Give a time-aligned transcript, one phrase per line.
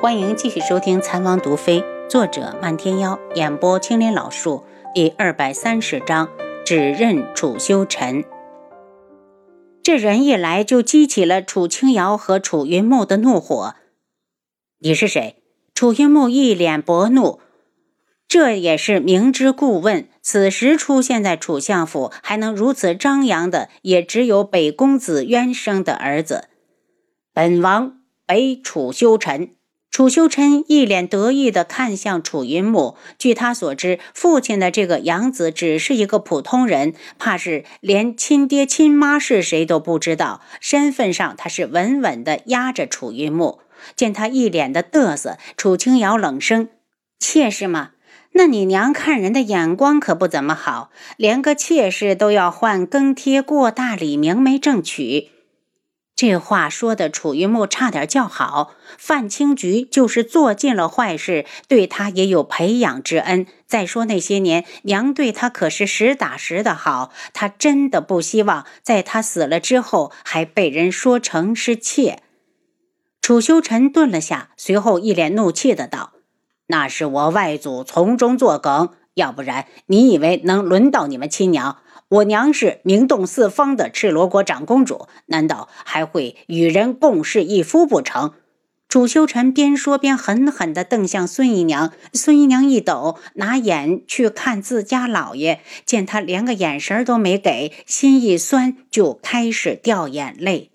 [0.00, 4.62] 欢迎继续收听《残王毒妃》，作者漫天妖，演播青莲老树，
[4.94, 6.28] 第二百三十章，
[6.64, 8.24] 指认楚修尘。
[9.82, 13.74] 这人一来就激起了楚清瑶和楚云木的怒火。
[14.78, 15.42] 你是谁？
[15.74, 17.40] 楚云木一脸薄怒，
[18.28, 20.08] 这也是明知故问。
[20.22, 26.44] 此时出现在楚相府，还能如此张扬的，也只有北公子渊生的儿子。
[27.34, 29.56] 本王北楚修尘。
[29.90, 32.96] 楚修琛一脸得意地看向楚云木。
[33.18, 40.40] 据他所知，父亲的这个养子只是一个普通人，怕是连亲爹亲妈是谁都不知道。
[40.60, 43.60] 身份上，他是稳稳地压着楚云木。
[43.96, 46.68] 见他一脸的嘚瑟，楚清瑶冷声
[47.18, 47.90] ：“妾室吗？
[48.32, 55.30] 那你娘看人的眼光可不怎么好，连个妾室都要换更贴过大礼，明媒正娶。”
[56.18, 58.74] 这话说的，楚云木差点叫好。
[58.98, 63.46] 范清菊就是做尽了坏事，对他也有培养之恩。
[63.68, 67.12] 再说那些年，娘对他可是实打实的好。
[67.32, 72.20] 他真的不希望在他死了之后，还被人说成是妾。
[73.22, 76.14] 楚修尘顿了下，随后一脸怒气的道
[76.66, 81.76] ：“那是我外祖从中作梗，要不然你以为能轮到你们亲娘？”
[82.10, 88.32] 我娘是名动四方的赤罗国长公主，难道还会与人共侍一夫不成？
[88.88, 91.92] 楚修臣边说边狠狠地瞪向孙姨娘。
[92.14, 100.70] 孙姨娘一抖，拿眼去看自家老爷，见他连个眼神都没给，心一酸，就开始掉眼泪。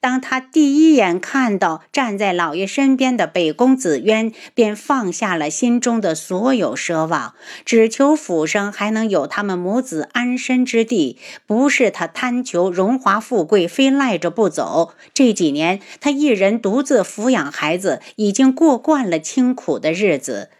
[0.00, 11.18] 当他第一眼看到站在老爷身边的北宫子渊，便放下了心中的所有奢望，只求府上还能有他们母子安身之地。
[11.46, 14.94] 不是他贪求荣华富贵，非赖着不走。
[15.12, 20.50] 这几年，他一人独自抚养孩子，已经过惯了清苦的日子。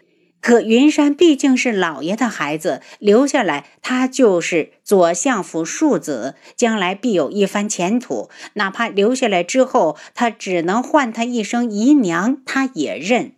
[0.41, 8.31] 可云山毕竟是老爷的孩子，留下来他就是左相府庶子，将来必有一番前途。
[8.55, 13.33] 哪怕留下来之后，他只能唤他一声姨娘，他也认。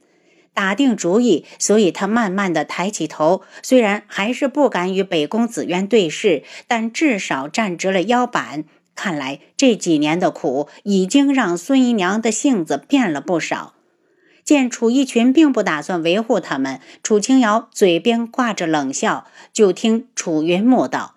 [0.52, 8.64] 打定主意，所以他慢慢的抬起头，虽然还是不敢与北宫紫渊对视，但至少站直了腰板。
[8.94, 13.74] 看来这几年的苦，已经让孙姨娘的性子变了不少。
[14.44, 21.14] 见楚逸群并不打算维护他们，楚清瑶嘴边挂着冷笑，就听楚云木道：“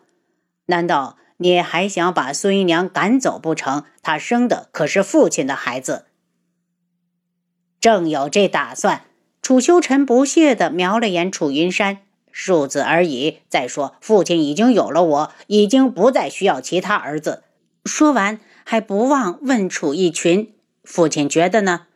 [0.68, 3.84] 难道你还想把孙姨娘赶走不成？
[4.02, 6.06] 她生的可是父亲的孩子。”
[7.82, 9.02] 正有这打算，
[9.42, 12.00] 楚修尘不屑地瞄了眼楚云山
[12.32, 13.40] ：“庶子而已。
[13.50, 17.44] 再说，父亲已经有了我，已经不再需要其他儿子。”
[17.84, 20.54] 说完，还不忘问楚逸群
[20.86, 21.88] ：“父亲觉得呢？”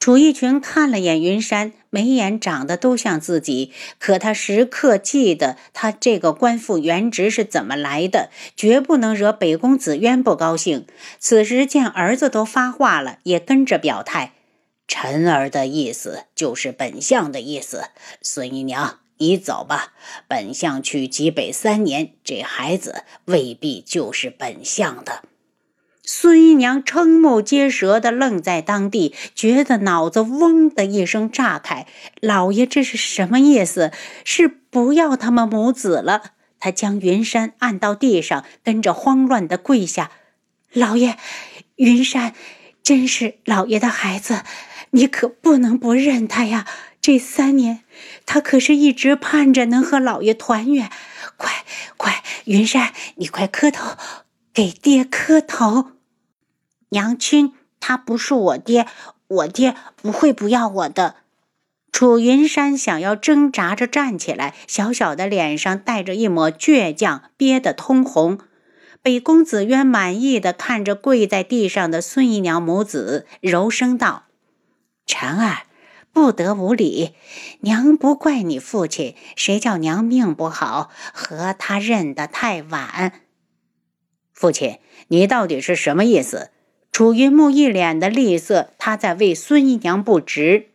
[0.00, 10.86] 楚逸群看了眼云山，眉眼长得都像自己，可他时刻记得他这个官复原职是怎么来的，绝不能惹北宫子渊不高兴。
[11.18, 14.32] 此时见儿子都发话了，也跟着表态
[14.88, 17.90] ：“臣儿的意思就是本相的意思。
[18.22, 19.92] 孙姨娘，你走吧。
[20.26, 25.24] 本相去极北三年，这孩子未必就是本相的。”
[26.12, 31.86] 孙姨娘瞠目结舌的愣在当地，觉得脑子嗡的一声炸开。
[32.20, 33.92] 老爷这是什么意思？
[34.24, 36.32] 是不要他们母子了？
[36.58, 40.10] 他将云山按到地上，跟着慌乱的跪下。
[40.72, 41.16] 老爷，
[41.76, 42.34] 云山
[42.82, 44.42] 真是老爷的孩子，
[44.90, 46.66] 你可不能不认他呀！
[47.00, 47.84] 这三年，
[48.26, 50.90] 他可是一直盼着能和老爷团圆。
[51.36, 51.64] 快
[51.96, 53.96] 快，云山，你快磕头，
[54.52, 55.92] 给爹磕头。
[56.90, 58.86] 娘亲，他不是我爹，
[59.26, 61.16] 我爹不会不要我的。
[61.92, 68.38] 楚云山想要挣扎着站起来，小小的脸上带着一抹倔强，憋得通红。
[69.02, 74.24] 北宫子渊满意的看着跪在地上的孙姨娘母子，柔声道
[75.06, 75.62] ：“婵儿，
[76.12, 77.14] 不得无礼，
[77.60, 83.22] 娘不怪你父亲，谁叫娘命不好，和他认得太晚。
[84.32, 84.78] 父亲，
[85.08, 86.50] 你到底是什么意思？”
[87.00, 90.66] 楚云木一脸的厉色，他在为孙姨娘不值。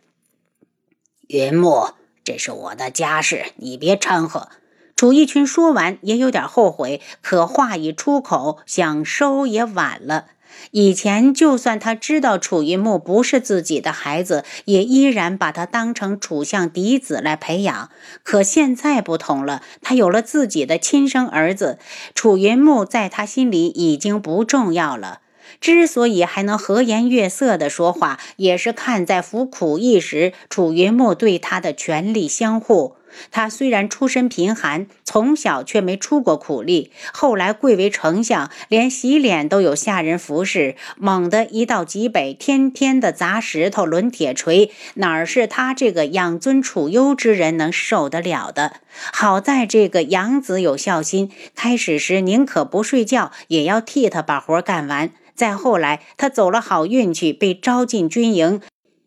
[1.27, 1.89] 云木，
[2.23, 4.49] 这是我的家事，你别掺和。
[4.95, 10.25] 楚一群说完，也有点后悔，可话已出口，想收也晚了。
[10.71, 17.91] 以前就算他知道楚云木不是自己的孩子，也依然把他当成楚相嫡子来培养。
[18.23, 21.77] 可现在不同了，他有了自己的亲生儿子，
[22.15, 25.19] 楚云木在他心里已经不重要了。
[25.59, 32.95] 之所以还能和颜悦色地说话，也是看在服苦役时楚云木对他的全力相护。
[33.31, 36.91] 他虽然出身贫寒，从小却没出过苦力。
[37.13, 40.75] 后来贵为丞相，连洗脸都有下人服侍。
[40.97, 48.81] 猛地一到极北，天天的砸石头、抡铁锤，哪儿是他这个养尊处优之人能受得了的？
[49.13, 55.11] 好在这个养子有孝心，开始时宁可不睡觉，也要替他把活干完。
[55.35, 58.61] 再后来，他走了好运气，被招进军营。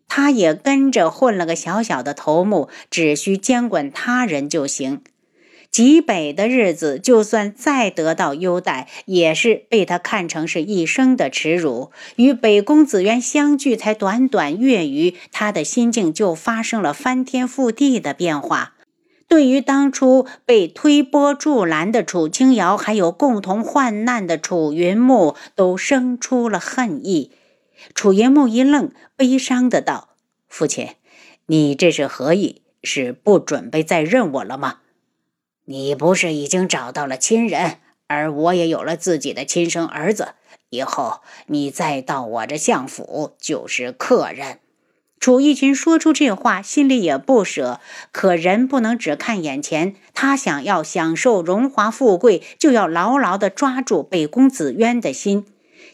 [0.07, 5.01] 他也跟着混了个小小的头目，只需监管他人就行。
[5.71, 11.91] 极北的日子，就算再得到优待，也是被他看成是一生的耻辱。
[12.15, 18.73] 与北宫子渊相聚才短短月余，他的心境就发生了翻天覆地的变化。
[19.29, 27.31] 对于当初被推波助澜的楚清瑶，还有共同患难的楚云木，都生出了恨意。
[27.93, 30.09] 楚云木一愣，悲伤的道
[30.49, 30.95] ：“父亲，
[31.45, 32.63] 你这是何意？
[32.83, 34.79] 是不准备再认我了吗？
[35.65, 37.77] 你不是已经找到了亲人，
[38.07, 40.29] 而我也有了自己的亲生儿子，
[40.69, 44.59] 以后你再到我这相府就是客人。”
[45.19, 47.81] 楚逸群说出这话，心里也不舍。
[48.11, 55.45] 可人不能只看眼前，他想要享受荣华富贵，就要牢牢地抓住北宫子渊的心。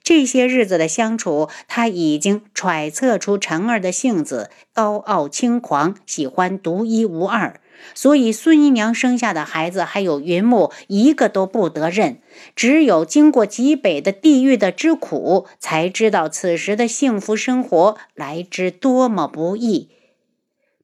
[0.04, 7.60] 这些日子的相处，他已经揣测出陈儿的性子高傲轻狂，喜欢独一无二。
[7.94, 12.20] 所以孙姨娘生下的孩子还有云木，一个都不得认。
[12.56, 19.90] 只有经过极北的地狱的之苦，才知道此时的幸福生活来之多么不易。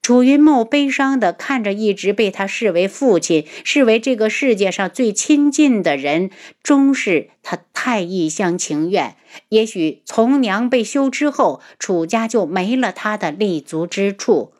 [0.01, 6.31] 楚云木悲伤地看着一直被他视为父亲、视为这个世界上最亲近的人，
[6.63, 9.15] 终是他太一厢情愿。
[9.49, 14.53] 也许从娘被休之后，楚家就没了他的立足之处。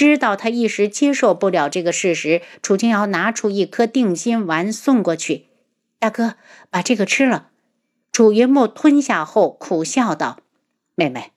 [0.00, 5.48] 知道他一时接受不了这个事实，楚清瑶拿出一颗定心丸送过去
[6.00, 6.36] ：“大哥，
[6.70, 7.50] 把这个吃了。”
[8.10, 10.38] 楚云木吞下后苦笑道
[10.96, 11.32] ：“妹妹，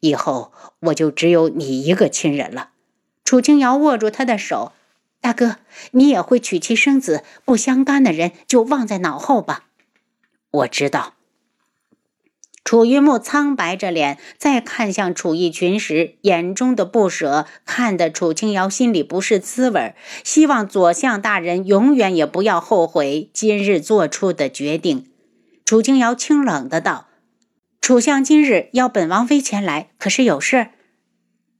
[0.00, 2.70] 以后我就只有你一个亲人了。”
[3.22, 4.72] 楚清瑶握住他的手
[5.20, 5.56] ：“大哥，
[5.90, 9.66] 你也会娶妻生子，不相干的人就忘在脑后吧。”
[10.50, 11.15] 我知道。
[12.66, 25.06] 楚云木苍白着脸，再看向楚逸群时，眼中的不舍看得楚清瑶心里不是滋味希望左相大人永远也不要后悔今日做出的决定。
[25.64, 27.06] 楚清瑶清冷的道
[27.80, 30.70] ：“楚相今日邀本王妃前来，可是有事？”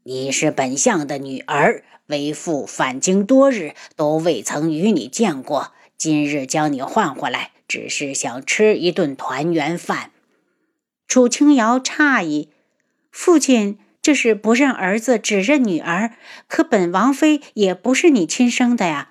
[0.02, 5.72] 你是本相的女儿，为父返京多日，都未曾与你见过。
[5.96, 10.10] 今日将你换回来，只是想吃一顿团圆饭。
[11.08, 12.50] 楚清瑶诧异
[13.10, 16.12] ：“父亲这是不认儿子，只认女儿。
[16.48, 19.10] 可本王妃也不是你亲生的呀。”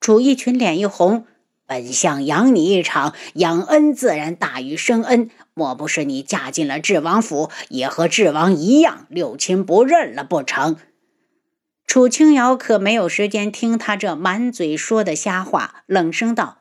[0.00, 1.26] 楚逸群脸一红
[1.66, 10.76] ：“本相养你一场，养恩自然大于生恩。”莫不是你嫁进了智王府，也和智王一样六亲不认了不成？
[11.86, 16.58] 楚清瑶可没有时间听他这满嘴说的瞎话，冷声道：“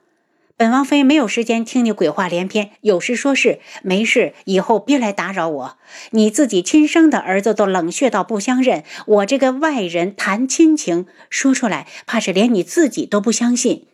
[0.64, 5.78] 本王妃没有时间听你鬼话连篇，有事说事，没事以后别来打扰我。
[6.12, 13.88] 你自己亲生的儿子都冷血到不相认，我这个外人谈亲情，说出来怕是连你自己都不相信。”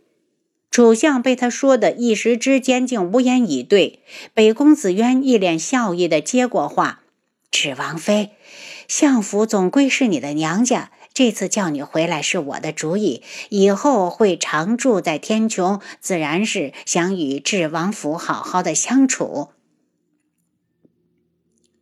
[0.69, 4.03] 楚相被他说的一时之间竟无言以对。
[4.35, 7.01] 北宫子渊一脸笑意的接过话
[7.49, 8.33] ：“芷王妃，
[8.88, 13.23] 相府总归是你的娘家，这次叫你回来是我的主意。
[13.49, 19.49] 以后会常住在天穹，自然是想与智王府好好的相处。”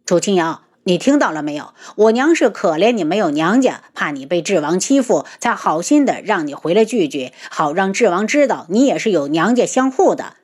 [0.08, 0.64] 楚清瑶。
[0.86, 1.76] 你听到了没有？
[1.98, 10.38] 我娘是可怜你没有娘家，怕你被智王欺负，才好心的让你回来聚聚，好让智王知道你也是有娘家相护的。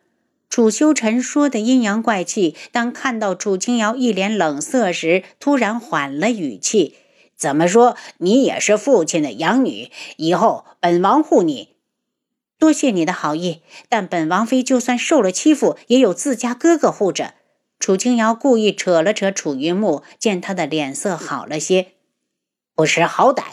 [0.50, 6.98] 楚修尘说的阴阳怪气，当看到楚清瑶一脸冷色时，突然缓了语气
[7.44, 7.98] ：“怎么说？
[8.20, 11.76] 你也是父亲的养女，以后本王护你。
[12.58, 17.34] 多谢你的好意，但本王妃就算受了欺负，也有自家哥哥护着。”
[17.78, 21.88] 楚清瑶故意扯了扯楚云木，见他的脸色好了些，
[22.74, 23.44] 不识好歹。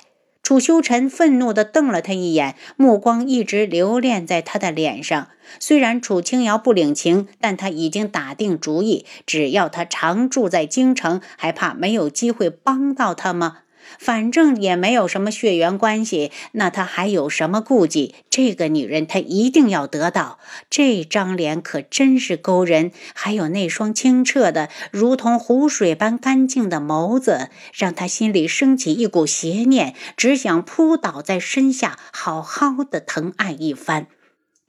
[0.40, 5.28] 楚修尘愤怒地瞪了他一眼，目光一直留恋在他的脸上。
[5.58, 13.58] 虽然楚清瑶不领情，但他已经打定主意，只要他常住在京城，还怕没有机会帮到他吗？
[13.98, 18.14] 反正也没有什么血缘关系，那他还有什么顾忌？
[18.30, 20.38] 这个女人他一定要得到。
[20.68, 34.06] 这张脸可真是勾人，还有那双清澈的如同湖水般干净的眸子，让他心里升起一股邪念，只想扑倒在身下，好好的疼爱一番。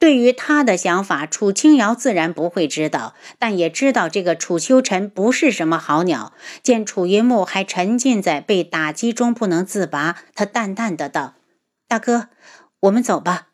[0.01, 6.33] 对于他的想法，楚清瑶自然不会知道，但也知道这个楚修尘不是什么好鸟。
[6.63, 11.35] 见楚云木还沉浸在被打击中不能自拔，他淡淡的道
[11.87, 12.29] ：“大哥，
[12.79, 13.49] 我们走吧。”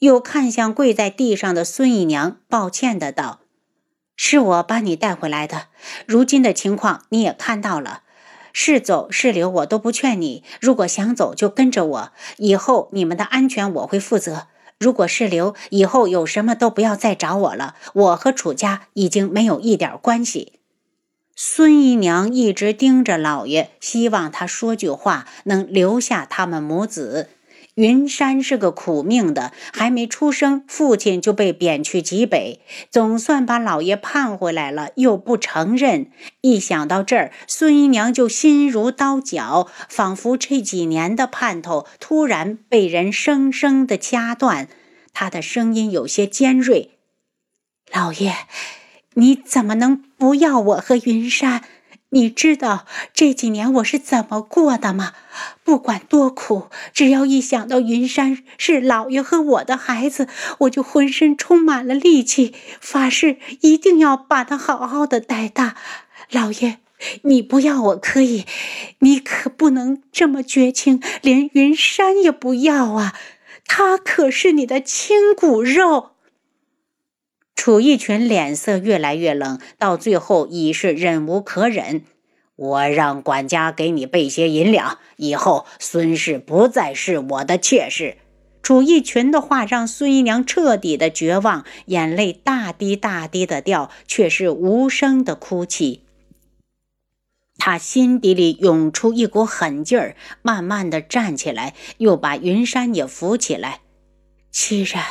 [0.00, 3.40] 又看向跪在地上的孙姨娘，抱歉的道
[4.14, 5.68] ：“是我把你带回来的，
[6.04, 8.02] 如今的情况你也看到了，
[8.52, 10.44] 是走是留我都不劝你。
[10.60, 17.74] 如果想走就跟着我，以后你们的安全我会负责。”如果是刘，以后有什么都不要再找我了。
[17.94, 20.52] 我和楚家已经没有一点关系。
[21.34, 27.28] 孙姨娘一直盯着老爷，希望他说句话，能留下他们母子。
[27.78, 36.10] 云山是个苦命的，还没出生，父亲就被贬去极北，总算把老爷盼回来了，又不承认。
[36.40, 44.66] 一想到这儿，孙姨娘就心如刀绞，仿佛这几年的盼头突然被人生生的掐断。
[45.12, 46.98] 她的声音有些尖锐
[47.94, 48.34] ：“老爷，
[49.14, 51.62] 你怎么能不要我和云山？”
[52.10, 55.12] 你知道这几年我是怎么过的吗？
[55.62, 60.26] 不管多苦，只要一想到云山是老爷和我的孩子，
[60.60, 65.76] 我就浑身充满了力气，发誓一定要把他好好的带大。
[66.30, 66.78] 老爷，
[67.22, 68.46] 你不要我可以，
[69.00, 73.14] 你可不能这么绝情，连云山也不要啊！
[73.66, 76.12] 他可是你的亲骨肉。
[77.58, 82.04] 楚义群脸色越来越冷，到最后已是忍无可忍。
[82.54, 88.18] 我让管家给你备些银两，以后孙氏不再是我的妾室。
[88.62, 96.04] 楚义群的话让孙姨娘彻底的绝望，眼泪大滴大滴的掉，却是无声的哭泣。
[97.58, 103.80] 她心底里涌出一股狠劲儿，慢慢的站起来，又把云山也扶起来。
[104.52, 105.02] 既然。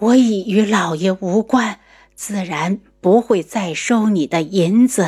[0.00, 1.78] 我已与老爷无关，
[2.14, 5.06] 自然不会再收你的银子。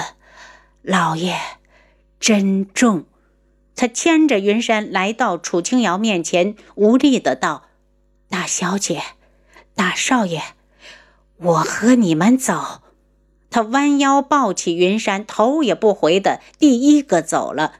[0.82, 1.34] 老爷，
[2.20, 3.06] 珍重。
[3.74, 7.68] 他牵着云山来到楚青瑶面前，无力的道
[8.28, 9.00] ：“大小姐，
[9.74, 10.42] 大少爷，
[11.38, 12.82] 我和你们走。”
[13.48, 17.76] 他弯腰抱起云山，头也不回的第一个走了。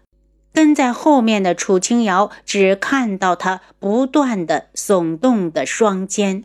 [0.55, 6.45] 跟在后面的楚青瑶只看到他不断的耸动的双肩。